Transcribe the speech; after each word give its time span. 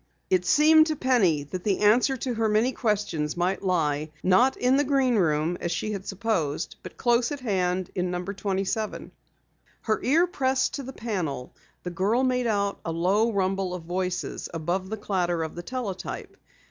It 0.31 0.47
seemed 0.47 0.87
to 0.87 0.95
Penny 0.95 1.43
that 1.43 1.63
the 1.63 1.77
answer 1.81 2.17
to 2.17 2.33
her 2.33 2.49
many 2.49 2.71
questions 2.71 3.37
might 3.37 3.61
lie, 3.61 4.09
not 4.23 4.57
in 4.57 4.77
the 4.77 4.83
Green 4.83 5.13
Room 5.15 5.59
as 5.61 5.71
she 5.71 5.91
had 5.91 6.07
supposed, 6.07 6.75
but 6.81 6.97
close 6.97 7.31
at 7.31 7.41
hand 7.41 7.91
in 7.93 8.09
Number 8.09 8.33
27. 8.33 9.11
Her 9.83 9.99
ear 10.01 10.25
pressed 10.25 10.73
to 10.73 10.81
the 10.81 10.91
panel, 10.91 11.53
the 11.83 11.91
girl 11.91 12.23
made 12.23 12.47
out 12.47 12.79
a 12.83 12.91
low 12.91 13.31
rumble 13.31 13.75
of 13.75 13.83
voices 13.83 14.49
above 14.55 14.89
the 14.89 14.97
clatter 14.97 15.43
of 15.43 15.53
the 15.53 15.61
teletype. 15.61 16.35